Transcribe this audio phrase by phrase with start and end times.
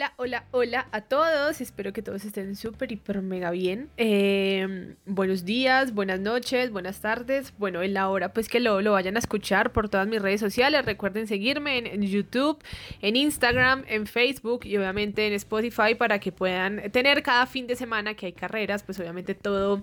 [0.00, 1.62] Hola, hola, hola a todos.
[1.62, 3.88] Espero que todos estén súper, hiper, mega bien.
[3.96, 7.54] Eh, buenos días, buenas noches, buenas tardes.
[7.56, 10.38] Bueno, en la hora pues que lo, lo vayan a escuchar por todas mis redes
[10.38, 10.84] sociales.
[10.84, 12.62] Recuerden seguirme en, YouTube,
[13.00, 17.74] en Instagram, en Facebook y obviamente en Spotify para que puedan tener cada fin de
[17.74, 19.82] semana que hay carreras, pues obviamente todo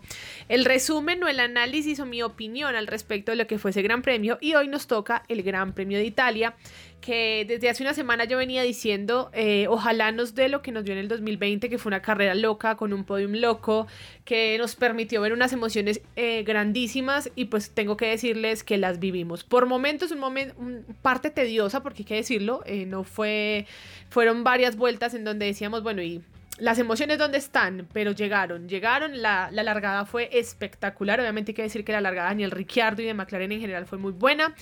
[0.50, 3.82] el resumen o el análisis o mi opinión al respecto de lo que fue ese
[3.82, 4.38] Gran Premio.
[4.40, 6.54] Y hoy nos toca el Gran Premio de Italia
[7.02, 10.84] que desde hace una semana yo venía diciendo, eh, ojalá nos dé lo que nos
[10.84, 13.88] dio en el 2020, que fue una carrera loca, con un podium loco,
[14.26, 19.00] que nos permitió ver unas emociones eh, grandísimas y pues tengo que decirles que las
[19.00, 19.44] vivimos.
[19.44, 20.56] Por momentos, un momento,
[21.02, 23.66] parte tediosa, porque hay que decirlo, eh, no fue,
[24.10, 26.22] fueron varias vueltas en donde decíamos, bueno, y
[26.58, 31.62] las emociones dónde están, pero llegaron, llegaron, la, la, largada fue espectacular, obviamente hay que
[31.62, 34.56] decir que la largada de Daniel Ricciardo y de McLaren en general fue muy buena,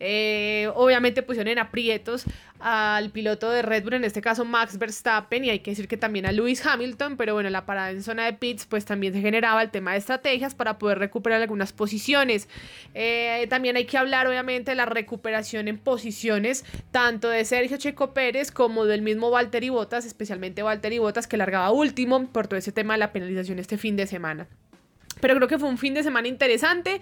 [0.00, 2.24] eh, obviamente pusieron en aprietos
[2.58, 5.96] al piloto de Red Bull, en este caso Max Verstappen, y hay que decir que
[5.96, 9.20] también a Lewis Hamilton, pero bueno, la parada en zona de pits pues también se
[9.20, 12.48] generaba el tema de estrategias para poder recuperar algunas posiciones,
[12.94, 18.14] eh, también hay que hablar obviamente de la recuperación en posiciones, tanto de Sergio Checo
[18.14, 22.72] Pérez como del mismo Valtteri Bottas, especialmente Valtteri Bottas que largaba último por todo ese
[22.72, 24.46] tema de la penalización este fin de semana.
[25.20, 27.00] Pero creo que fue un fin de semana interesante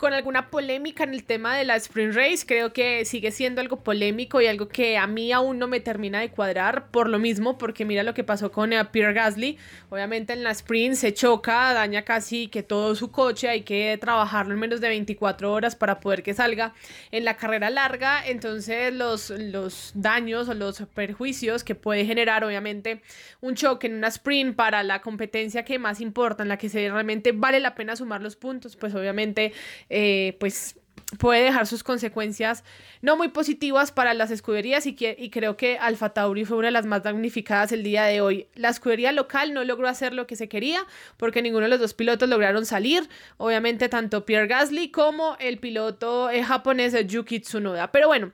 [0.00, 2.46] con alguna polémica en el tema de la Sprint Race.
[2.46, 6.20] Creo que sigue siendo algo polémico y algo que a mí aún no me termina
[6.20, 9.58] de cuadrar por lo mismo, porque mira lo que pasó con eh, Pierre Gasly.
[9.90, 14.54] Obviamente en la Sprint se choca, daña casi que todo su coche, hay que trabajarlo
[14.54, 16.72] en menos de 24 horas para poder que salga
[17.10, 18.26] en la carrera larga.
[18.26, 23.02] Entonces los, los daños o los perjuicios que puede generar obviamente
[23.42, 26.90] un choque en una sprint para la competencia que más importa, en la que se
[26.90, 29.52] realmente vale la pena sumar los puntos, pues obviamente
[29.90, 30.76] eh, pues
[31.18, 32.64] puede dejar sus consecuencias
[33.02, 36.68] no muy positivas para las escuderías y, que, y creo que Alfa Tauri fue una
[36.68, 38.46] de las más damnificadas el día de hoy.
[38.54, 40.86] La escudería local no logró hacer lo que se quería
[41.16, 43.08] porque ninguno de los dos pilotos lograron salir,
[43.38, 47.90] obviamente tanto Pierre Gasly como el piloto eh, japonés Yuki Tsunoda.
[47.90, 48.32] Pero bueno,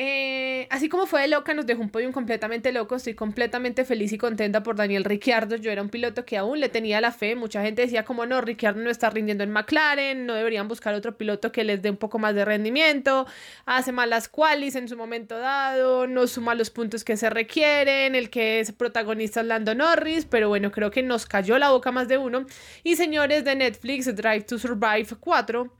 [0.00, 2.94] eh, así como fue de loca, nos dejó un podium completamente loco.
[2.94, 5.56] Estoy completamente feliz y contenta por Daniel Ricciardo.
[5.56, 7.34] Yo era un piloto que aún le tenía la fe.
[7.34, 11.18] Mucha gente decía como no, Ricciardo no está rindiendo en McLaren, no deberían buscar otro
[11.18, 13.26] piloto que les dé un poco más de rendimiento.
[13.66, 18.14] Hace malas qualis en su momento dado, no suma los puntos que se requieren.
[18.14, 21.90] El que es protagonista es Lando Norris, pero bueno, creo que nos cayó la boca
[21.90, 22.46] más de uno.
[22.84, 25.77] Y señores de Netflix, Drive to Survive 4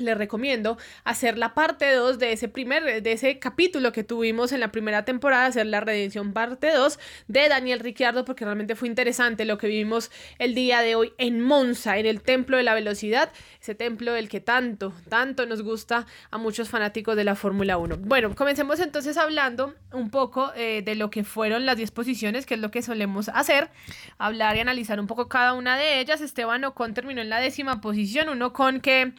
[0.00, 4.60] les recomiendo hacer la parte 2 de ese primer, de ese capítulo que tuvimos en
[4.60, 9.44] la primera temporada, hacer la redención parte 2 de Daniel Ricciardo, porque realmente fue interesante
[9.44, 13.30] lo que vivimos el día de hoy en Monza, en el Templo de la Velocidad,
[13.60, 17.98] ese templo del que tanto, tanto nos gusta a muchos fanáticos de la Fórmula 1.
[17.98, 22.60] Bueno, comencemos entonces hablando un poco eh, de lo que fueron las disposiciones, que es
[22.60, 23.70] lo que solemos hacer,
[24.18, 26.20] hablar y analizar un poco cada una de ellas.
[26.20, 29.12] Esteban Ocon terminó en la décima posición, uno con que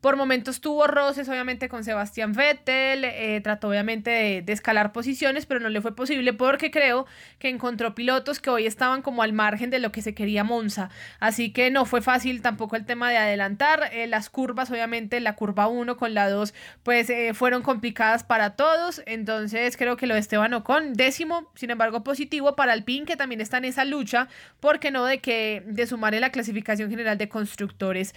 [0.00, 5.60] por momentos tuvo roces, obviamente, con Sebastián Vettel, eh, trató obviamente de, escalar posiciones, pero
[5.60, 7.04] no le fue posible porque creo
[7.38, 10.88] que encontró pilotos que hoy estaban como al margen de lo que se quería Monza.
[11.20, 13.90] Así que no fue fácil tampoco el tema de adelantar.
[13.92, 18.56] Eh, las curvas, obviamente, la curva 1 con la 2, pues eh, fueron complicadas para
[18.56, 19.02] todos.
[19.04, 23.16] Entonces creo que lo de Esteban Ocon, décimo, sin embargo, positivo para el PIN, que
[23.16, 24.28] también está en esa lucha,
[24.60, 28.14] porque no de que de sumar la clasificación general de constructores.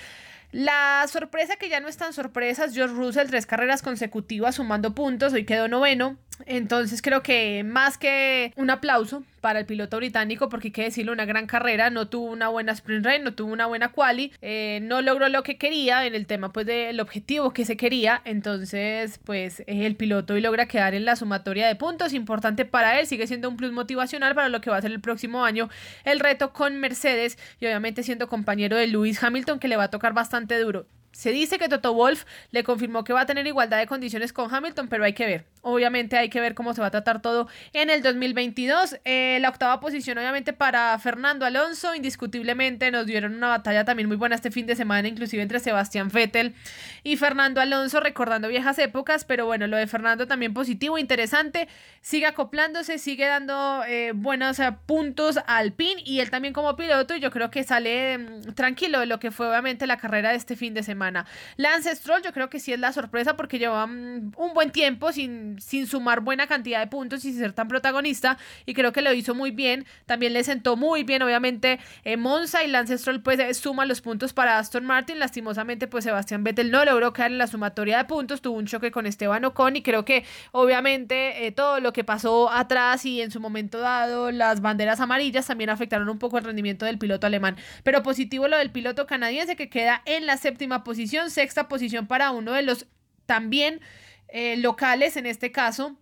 [0.52, 5.46] La sorpresa que ya no están sorpresas, George Russell, tres carreras consecutivas sumando puntos, hoy
[5.46, 6.18] quedó noveno.
[6.46, 11.14] Entonces creo que más que un aplauso para el piloto británico, porque hay que decirlo,
[11.14, 14.80] una gran carrera, no tuvo una buena sprint race, no tuvo una buena quali, eh,
[14.84, 19.20] no logró lo que quería en el tema pues del objetivo que se quería, entonces
[19.24, 23.26] pues el piloto hoy logra quedar en la sumatoria de puntos, importante para él, sigue
[23.26, 25.70] siendo un plus motivacional para lo que va a ser el próximo año
[26.04, 29.90] el reto con Mercedes y obviamente siendo compañero de Lewis Hamilton que le va a
[29.90, 30.88] tocar bastante duro.
[31.12, 34.54] Se dice que Toto Wolf le confirmó que va a tener igualdad de condiciones con
[34.54, 35.46] Hamilton, pero hay que ver.
[35.70, 39.00] Obviamente hay que ver cómo se va a tratar todo en el 2022.
[39.04, 41.94] Eh, la octava posición, obviamente, para Fernando Alonso.
[41.94, 46.10] Indiscutiblemente nos dieron una batalla también muy buena este fin de semana, inclusive entre Sebastián
[46.10, 46.56] Vettel
[47.04, 49.26] y Fernando Alonso, recordando viejas épocas.
[49.26, 51.68] Pero bueno, lo de Fernando también positivo, interesante.
[52.00, 57.14] Sigue acoplándose, sigue dando eh, buenos eh, puntos al PIN y él también como piloto.
[57.14, 60.38] Y yo creo que sale mm, tranquilo de lo que fue, obviamente, la carrera de
[60.38, 61.26] este fin de semana.
[61.58, 65.12] Lance Stroll, yo creo que sí es la sorpresa porque lleva mm, un buen tiempo
[65.12, 69.02] sin sin sumar buena cantidad de puntos y sin ser tan protagonista y creo que
[69.02, 69.86] lo hizo muy bien.
[70.06, 74.02] También le sentó muy bien, obviamente, eh, Monza y Lance Stroll pues eh, suma los
[74.02, 75.20] puntos para Aston Martin.
[75.20, 78.92] Lastimosamente pues Sebastián Vettel no logró caer en la sumatoria de puntos, tuvo un choque
[78.92, 83.40] con Esteban Ocon y creo que obviamente todo lo que pasó atrás y en su
[83.40, 87.58] momento dado las banderas amarillas también afectaron un poco el rendimiento del piloto alemán.
[87.84, 92.32] Pero positivo lo del piloto canadiense que queda en la séptima posición, sexta posición para
[92.32, 92.88] uno de los
[93.26, 93.82] también
[94.30, 95.98] eh, locales en este caso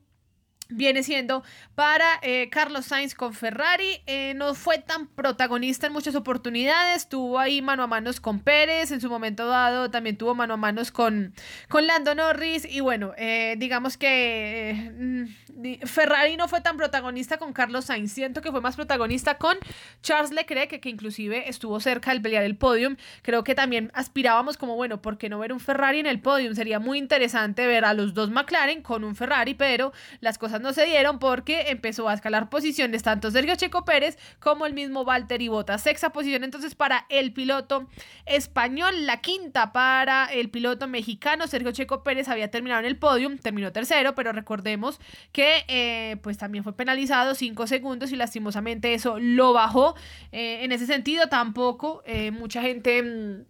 [0.69, 1.43] viene siendo
[1.75, 4.01] para eh, Carlos Sainz con Ferrari.
[4.07, 7.09] Eh, no fue tan protagonista en muchas oportunidades.
[7.09, 8.91] Tuvo ahí mano a manos con Pérez.
[8.91, 11.33] En su momento dado también tuvo mano a manos con,
[11.69, 12.65] con Lando Norris.
[12.65, 18.11] Y bueno, eh, digamos que mm, Ferrari no fue tan protagonista con Carlos Sainz.
[18.11, 19.57] Siento que fue más protagonista con
[20.01, 22.95] Charles Leclerc, que, que inclusive estuvo cerca del pelear el podium.
[23.21, 26.55] Creo que también aspirábamos como, bueno, ¿por qué no ver un Ferrari en el podium?
[26.55, 30.73] Sería muy interesante ver a los dos McLaren con un Ferrari, pero las cosas no
[30.73, 35.47] se dieron porque empezó a escalar posiciones tanto Sergio Checo Pérez como el mismo Valtteri
[35.47, 35.81] Bottas.
[35.83, 37.87] Sexta posición entonces para el piloto
[38.25, 41.47] español, la quinta para el piloto mexicano.
[41.47, 44.99] Sergio Checo Pérez había terminado en el podium, terminó tercero, pero recordemos
[45.31, 49.95] que eh, pues también fue penalizado cinco segundos y lastimosamente eso lo bajó.
[50.31, 53.45] Eh, en ese sentido tampoco eh, mucha gente mm,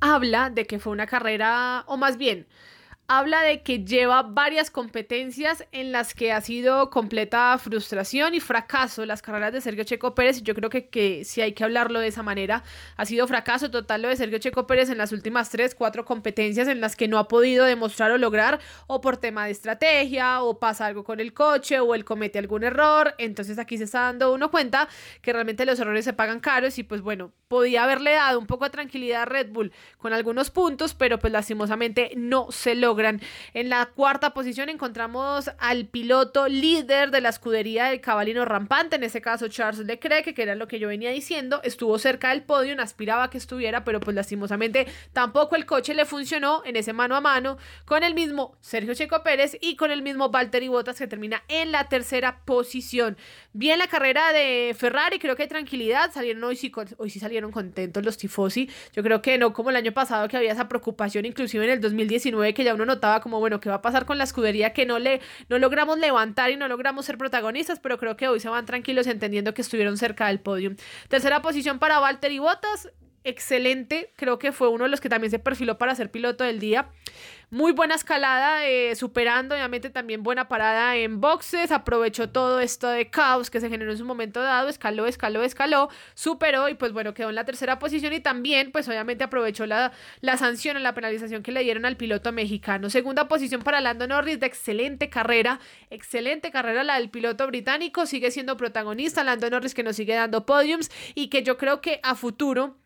[0.00, 2.46] habla de que fue una carrera, o más bien,
[3.10, 9.04] habla de que lleva varias competencias en las que ha sido completa frustración y fracaso
[9.04, 10.44] las carreras de Sergio Checo Pérez.
[10.44, 12.62] Yo creo que, que si hay que hablarlo de esa manera,
[12.96, 16.68] ha sido fracaso total lo de Sergio Checo Pérez en las últimas tres, cuatro competencias
[16.68, 20.60] en las que no ha podido demostrar o lograr, o por tema de estrategia, o
[20.60, 23.16] pasa algo con el coche, o él comete algún error.
[23.18, 24.88] Entonces aquí se está dando uno cuenta
[25.20, 28.66] que realmente los errores se pagan caros y pues bueno, podía haberle dado un poco
[28.66, 33.68] de tranquilidad a Red Bull con algunos puntos, pero pues lastimosamente no se logra en
[33.68, 39.20] la cuarta posición encontramos al piloto líder de la escudería del cabalino rampante, en ese
[39.20, 43.30] caso Charles Leclerc, que era lo que yo venía diciendo, estuvo cerca del podio, aspiraba
[43.30, 47.58] que estuviera, pero pues lastimosamente tampoco el coche le funcionó en ese mano a mano
[47.84, 51.72] con el mismo Sergio Checo Pérez y con el mismo Valtteri Bottas que termina en
[51.72, 53.16] la tercera posición.
[53.52, 57.50] Bien la carrera de Ferrari, creo que hay tranquilidad, salieron hoy sí, hoy sí salieron
[57.50, 61.24] contentos los tifosi, yo creo que no como el año pasado que había esa preocupación,
[61.24, 64.18] inclusive en el 2019 que ya uno notaba como, bueno, ¿qué va a pasar con
[64.18, 67.80] la escudería que no, le, no logramos levantar y no logramos ser protagonistas?
[67.80, 70.74] Pero creo que hoy se van tranquilos entendiendo que estuvieron cerca del podio.
[71.08, 72.90] Tercera posición para Valtteri Bottas,
[73.24, 76.58] excelente, creo que fue uno de los que también se perfiló para ser piloto del
[76.58, 76.88] día.
[77.52, 83.10] Muy buena escalada, eh, superando obviamente también buena parada en boxes, aprovechó todo esto de
[83.10, 87.12] caos que se generó en su momento dado, escaló, escaló, escaló, superó y pues bueno,
[87.12, 90.94] quedó en la tercera posición y también pues obviamente aprovechó la, la sanción en la
[90.94, 92.88] penalización que le dieron al piloto mexicano.
[92.88, 95.58] Segunda posición para Lando Norris de excelente carrera,
[95.90, 100.46] excelente carrera la del piloto británico, sigue siendo protagonista, Lando Norris que nos sigue dando
[100.46, 102.79] podiums y que yo creo que a futuro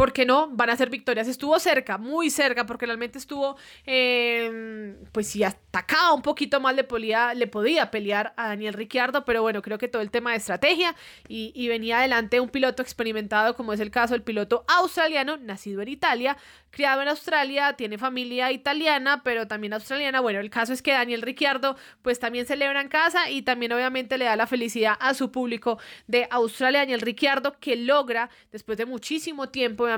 [0.00, 0.48] ¿Por qué no?
[0.52, 1.28] Van a ser victorias.
[1.28, 6.84] Estuvo cerca, muy cerca, porque realmente estuvo, em, pues si atacaba un poquito más, le
[6.84, 10.38] podía, le podía pelear a Daniel Ricciardo, pero bueno, creo que todo el tema de
[10.38, 10.96] estrategia
[11.28, 15.82] y, y venía adelante un piloto experimentado, como es el caso del piloto australiano, nacido
[15.82, 16.38] en Italia,
[16.70, 20.20] criado en Australia, tiene familia italiana, pero también australiana.
[20.20, 24.16] Bueno, el caso es que Daniel Ricciardo, pues también celebra en casa y también obviamente
[24.18, 26.80] le da la felicidad a su público de Australia.
[26.80, 29.89] Daniel Ricciardo, que logra, después de muchísimo tiempo,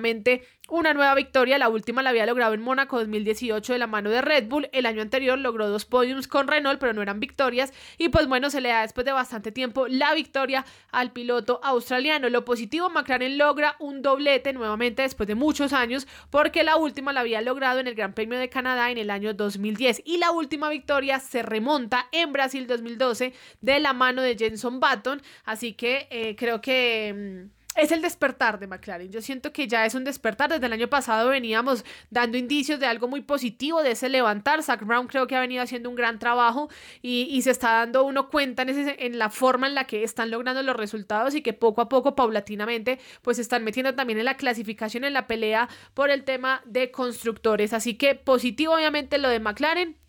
[0.69, 1.59] una nueva victoria.
[1.59, 4.69] La última la había logrado en Mónaco 2018 de la mano de Red Bull.
[4.73, 7.73] El año anterior logró dos podiums con Renault, pero no eran victorias.
[7.99, 12.29] Y pues bueno, se le da después de bastante tiempo la victoria al piloto australiano.
[12.29, 17.21] Lo positivo, McLaren logra un doblete nuevamente después de muchos años, porque la última la
[17.21, 20.03] había logrado en el Gran Premio de Canadá en el año 2010.
[20.05, 25.21] Y la última victoria se remonta en Brasil 2012 de la mano de Jenson Button.
[25.45, 27.49] Así que eh, creo que...
[27.75, 29.11] Es el despertar de McLaren.
[29.11, 30.51] Yo siento que ya es un despertar.
[30.51, 34.63] Desde el año pasado veníamos dando indicios de algo muy positivo, de ese levantar.
[34.63, 36.69] Zach Brown creo que ha venido haciendo un gran trabajo
[37.01, 40.31] y, se está dando uno cuenta en, ese, en la forma en la que están
[40.31, 44.27] logrando los resultados y que poco a poco, paulatinamente, pues se están metiendo también en
[44.27, 47.73] la clasificación, en la pelea por el tema de constructores.
[47.73, 50.02] Así que positivo obviamente lo de McLaren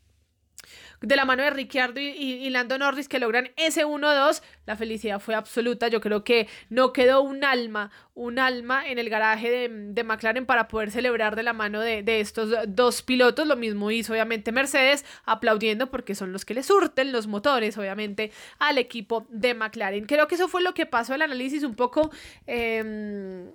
[1.04, 5.36] de la mano de Ricciardo y, Lando Norris que logran ese 1-2, la felicidad fue
[5.36, 5.90] absoluta.
[5.90, 10.68] Yo creo que no quedó un alma, un alma en el garaje de, McLaren para
[10.68, 13.46] poder celebrar de la mano de, estos dos pilotos.
[13.48, 18.32] Lo mismo hizo obviamente Mercedes, aplaudiendo porque son los que le surten los motores, obviamente,
[18.60, 20.06] al equipo de McLaren.
[20.06, 22.12] Creo que eso fue lo que pasó el análisis un poco...
[22.48, 23.52] Em,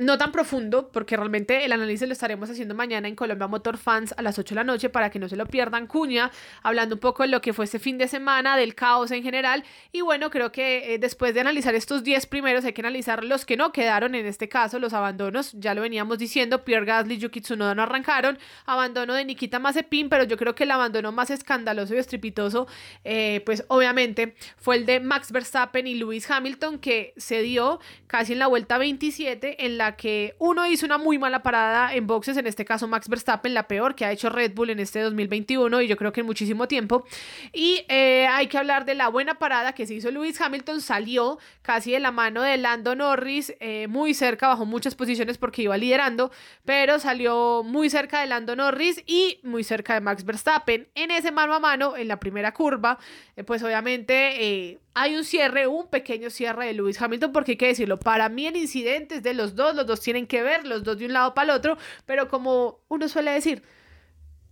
[0.00, 4.14] no tan profundo, porque realmente el análisis lo estaremos haciendo mañana en Colombia Motor Fans
[4.16, 5.86] a las 8 de la noche para que no se lo pierdan.
[5.86, 6.30] Cuña,
[6.62, 9.62] hablando un poco de lo que fue este fin de semana, del caos en general.
[9.92, 13.44] Y bueno, creo que eh, después de analizar estos 10 primeros, hay que analizar los
[13.44, 15.52] que no quedaron, en este caso, los abandonos.
[15.52, 18.38] Ya lo veníamos diciendo, Pierre Gasly y Yuki Tsunoda no arrancaron.
[18.64, 22.66] Abandono de Nikita Mazepin, pero yo creo que el abandono más escandaloso y estrepitoso,
[23.04, 28.32] eh, pues obviamente, fue el de Max Verstappen y Lewis Hamilton, que se dio casi
[28.32, 32.36] en la vuelta 27 en la que uno hizo una muy mala parada en boxes,
[32.36, 35.82] en este caso Max Verstappen, la peor que ha hecho Red Bull en este 2021
[35.82, 37.04] y yo creo que en muchísimo tiempo.
[37.52, 41.38] Y eh, hay que hablar de la buena parada que se hizo Lewis Hamilton, salió
[41.62, 45.76] casi de la mano de Lando Norris, eh, muy cerca, bajó muchas posiciones porque iba
[45.76, 46.30] liderando,
[46.64, 50.88] pero salió muy cerca de Lando Norris y muy cerca de Max Verstappen.
[50.94, 52.98] En ese mano a mano, en la primera curva,
[53.36, 57.66] eh, pues obviamente hay un cierre, un pequeño cierre de Lewis Hamilton, porque hay que
[57.68, 60.82] decirlo, para mí el incidente es de los dos, los dos tienen que ver, los
[60.82, 63.62] dos de un lado para el otro, pero como uno suele decir,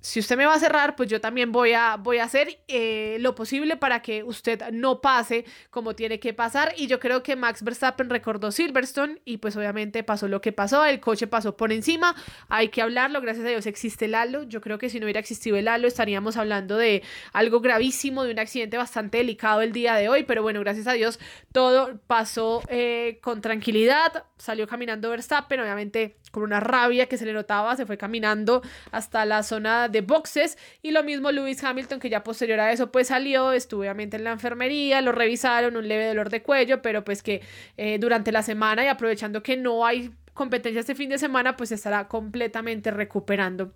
[0.01, 3.17] si usted me va a cerrar, pues yo también voy a, voy a hacer eh,
[3.21, 6.73] lo posible para que usted no pase como tiene que pasar.
[6.77, 10.85] Y yo creo que Max Verstappen recordó Silverstone y pues obviamente pasó lo que pasó,
[10.85, 12.15] el coche pasó por encima,
[12.49, 14.45] hay que hablarlo, gracias a Dios existe el halo.
[14.45, 17.03] Yo creo que si no hubiera existido el halo estaríamos hablando de
[17.33, 20.93] algo gravísimo, de un accidente bastante delicado el día de hoy, pero bueno, gracias a
[20.93, 21.19] Dios
[21.53, 27.33] todo pasó eh, con tranquilidad, salió caminando Verstappen, obviamente con una rabia que se le
[27.33, 28.63] notaba, se fue caminando
[28.93, 32.91] hasta la zona de boxes y lo mismo Lewis Hamilton que ya posterior a eso
[32.93, 37.05] pues salió, estuvo obviamente en la enfermería, lo revisaron, un leve dolor de cuello, pero
[37.05, 37.43] pues que
[37.77, 41.73] eh, durante la semana y aprovechando que no hay competencia este fin de semana pues
[41.73, 43.73] estará completamente recuperando.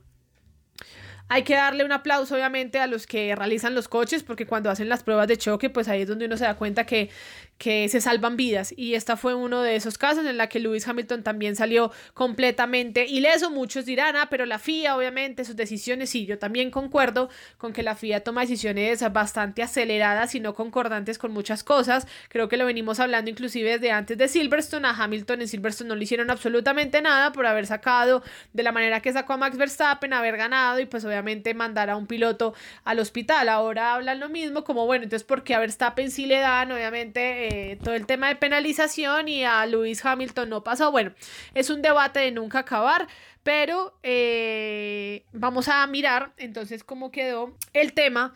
[1.28, 4.90] Hay que darle un aplauso, obviamente, a los que realizan los coches, porque cuando hacen
[4.90, 7.08] las pruebas de choque, pues ahí es donde uno se da cuenta que,
[7.62, 8.74] que se salvan vidas.
[8.76, 13.06] Y esta fue uno de esos casos en la que Lewis Hamilton también salió completamente
[13.06, 13.52] ileso.
[13.52, 17.84] Muchos dirán, ah, pero la FIA, obviamente, sus decisiones, sí, yo también concuerdo con que
[17.84, 22.08] la FIA toma decisiones bastante aceleradas y no concordantes con muchas cosas.
[22.30, 24.88] Creo que lo venimos hablando inclusive desde antes de Silverstone.
[24.88, 28.98] A Hamilton en Silverstone no le hicieron absolutamente nada por haber sacado de la manera
[28.98, 32.98] que sacó a Max Verstappen, haber ganado y pues obviamente mandar a un piloto al
[32.98, 33.48] hospital.
[33.48, 37.51] Ahora hablan lo mismo, como bueno, entonces porque a Verstappen sí le dan, obviamente eh,
[37.82, 40.90] todo el tema de penalización y a Lewis Hamilton no pasó.
[40.90, 41.12] Bueno,
[41.54, 43.08] es un debate de nunca acabar,
[43.42, 48.34] pero eh, vamos a mirar entonces cómo quedó el tema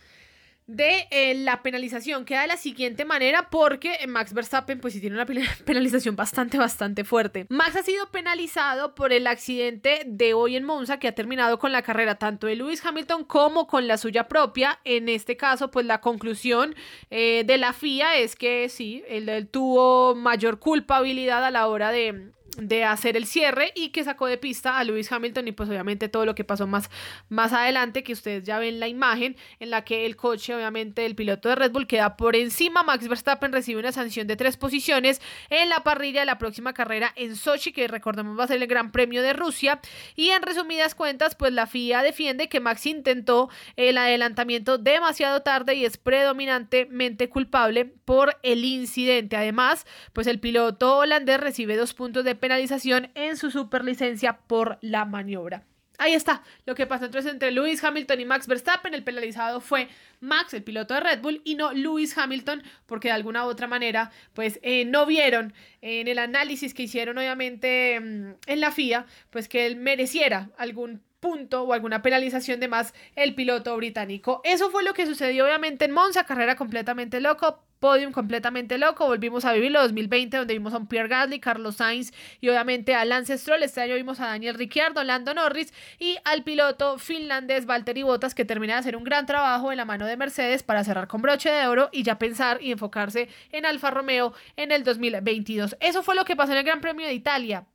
[0.66, 2.25] de eh, la penalización.
[2.25, 5.26] Queda de la siguiente manera porque Max Verstappen pues sí tiene una
[5.64, 7.46] penalización bastante, bastante fuerte.
[7.49, 11.73] Max ha sido penalizado por el accidente de hoy en Monza que ha terminado con
[11.73, 14.80] la carrera tanto de Lewis Hamilton como con la suya propia.
[14.85, 16.75] En este caso pues la conclusión
[17.11, 22.32] eh, de la FIA es que sí, él tuvo mayor culpabilidad a la hora de
[22.56, 26.08] de hacer el cierre y que sacó de pista a Lewis Hamilton y pues obviamente
[26.08, 26.90] todo lo que pasó más,
[27.28, 31.14] más adelante que ustedes ya ven la imagen en la que el coche obviamente el
[31.14, 32.82] piloto de Red Bull queda por encima.
[32.82, 35.20] Max Verstappen recibe una sanción de tres posiciones
[35.50, 38.66] en la parrilla de la próxima carrera en Sochi que recordemos va a ser el
[38.66, 39.80] Gran Premio de Rusia.
[40.14, 45.75] Y en resumidas cuentas pues la FIA defiende que Max intentó el adelantamiento demasiado tarde
[45.75, 49.36] y es predominantemente culpable por el incidente.
[49.36, 55.05] Además pues el piloto holandés recibe dos puntos de penalización en su superlicencia por la
[55.05, 55.65] maniobra.
[55.99, 58.95] Ahí está lo que pasó entonces entre Lewis Hamilton y Max Verstappen.
[58.95, 59.88] El penalizado fue
[60.21, 63.67] Max, el piloto de Red Bull, y no Lewis Hamilton, porque de alguna u otra
[63.67, 69.07] manera, pues eh, no vieron en el análisis que hicieron, obviamente, mm, en la FIA,
[69.31, 74.40] pues que él mereciera algún punto o alguna penalización de más el piloto británico.
[74.45, 79.09] Eso fue lo que sucedió obviamente en Monza, carrera completamente loco, podium completamente loco.
[79.09, 82.95] Volvimos a vivir lo 2020 donde vimos a un Pierre Gasly, Carlos Sainz y obviamente
[82.95, 83.64] a Lance Stroll.
[83.64, 88.45] Este año vimos a Daniel Ricciardo, Lando Norris y al piloto finlandés Valtteri Bottas que
[88.45, 91.50] termina de hacer un gran trabajo en la mano de Mercedes para cerrar con broche
[91.50, 95.76] de oro y ya pensar y enfocarse en Alfa Romeo en el 2022.
[95.80, 97.66] Eso fue lo que pasó en el Gran Premio de Italia.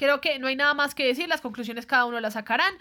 [0.00, 2.72] Creo que no hay nada más que decir, las conclusiones cada uno las sacarán.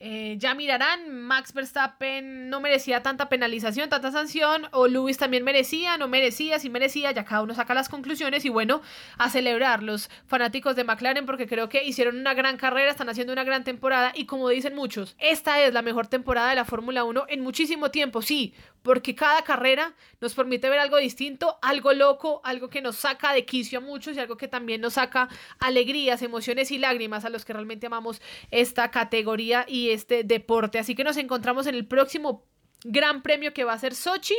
[0.00, 5.96] Eh, ya mirarán, Max Verstappen no merecía tanta penalización, tanta sanción, o Lewis también merecía,
[5.98, 8.82] no merecía, sí merecía, ya cada uno saca las conclusiones y bueno,
[9.18, 13.32] a celebrar los fanáticos de McLaren porque creo que hicieron una gran carrera, están haciendo
[13.32, 17.04] una gran temporada y como dicen muchos, esta es la mejor temporada de la Fórmula
[17.04, 18.52] 1 en muchísimo tiempo, sí,
[18.84, 23.46] porque cada carrera nos permite ver algo distinto, algo loco, algo que nos saca de
[23.46, 27.46] quicio a muchos y algo que también nos saca alegrías, emociones y lágrimas a los
[27.46, 30.78] que realmente amamos esta categoría y este deporte.
[30.78, 32.44] Así que nos encontramos en el próximo
[32.84, 34.36] gran premio que va a ser Sochi,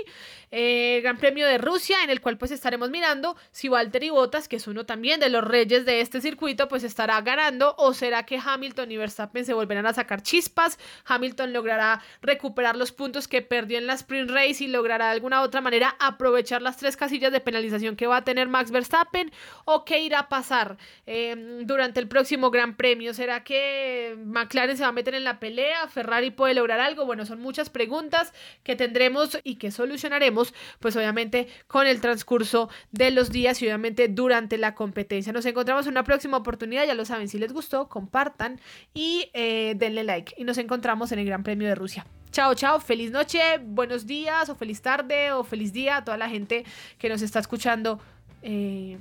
[0.52, 4.58] eh, gran premio de Rusia, en el cual pues estaremos mirando si Valtteri Bottas, que
[4.58, 8.40] es uno también de los reyes de este circuito, pues estará ganando o será que
[8.44, 13.80] Hamilton y Verstappen se volverán a sacar chispas, Hamilton logrará recuperar los puntos que perdió
[13.80, 17.40] en la sprint race y logrará de alguna otra manera aprovechar las tres casillas de
[17.40, 19.32] penalización que va a tener Max Verstappen
[19.66, 24.84] o qué irá a pasar em, durante el próximo gran premio, será que McLaren se
[24.84, 28.34] va a meter en la pelea, Ferrari puede lograr algo, bueno, son muchas preguntas
[28.64, 34.08] que tendremos y que solucionaremos, pues obviamente con el transcurso de los días y obviamente
[34.08, 35.34] durante la competencia.
[35.34, 38.60] Nos encontramos en una próxima oportunidad, ya lo saben, si les gustó, compartan
[38.94, 40.34] y eh, denle like.
[40.38, 42.06] Y nos encontramos en el Gran Premio de Rusia.
[42.32, 46.28] Chao, chao, feliz noche, buenos días o feliz tarde o feliz día a toda la
[46.28, 46.66] gente
[46.98, 48.00] que nos está escuchando
[48.42, 48.98] eh,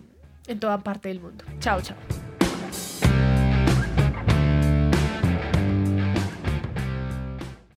[0.47, 1.45] en toda parte del mundo.
[1.59, 2.24] Chao, chao.